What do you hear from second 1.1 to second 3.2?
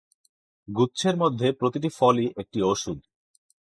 মধ্যে প্রতিটি ফলই একটি ওষুধ।